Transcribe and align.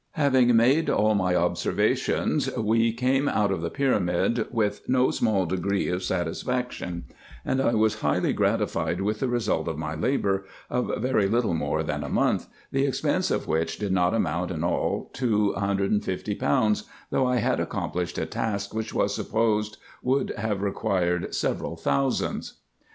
Having 0.13 0.55
made 0.55 0.89
all 0.89 1.13
my 1.13 1.35
observations, 1.35 2.49
we 2.57 2.91
came 2.91 3.29
out 3.29 3.51
of 3.51 3.61
the 3.61 3.69
pyramid 3.69 4.47
with 4.49 4.81
no 4.89 5.11
small 5.11 5.45
degree 5.45 5.89
of 5.89 6.01
satisfaction; 6.01 7.03
and 7.45 7.61
I 7.61 7.75
was 7.75 7.99
highly 8.01 8.33
gratified 8.33 9.01
with 9.01 9.19
the 9.19 9.27
result 9.27 9.67
of 9.67 9.77
my 9.77 9.93
labour, 9.93 10.45
of 10.71 10.91
very 10.97 11.27
little 11.27 11.53
more 11.53 11.83
than 11.83 12.03
a 12.03 12.09
month, 12.09 12.47
the 12.71 12.87
expense 12.87 13.29
of 13.29 13.47
which 13.47 13.77
did 13.77 13.91
not 13.91 14.15
amount 14.15 14.49
in 14.49 14.63
all 14.63 15.11
to 15.13 15.53
=£150, 15.55 16.83
though 17.11 17.27
I 17.27 17.35
had 17.35 17.59
accomplished 17.59 18.17
a 18.17 18.25
task, 18.25 18.73
which 18.73 18.95
was 18.95 19.13
supposed 19.13 19.77
would 20.01 20.33
have 20.35 20.63
required 20.63 21.35
several 21.35 21.75
thousands. 21.75 22.53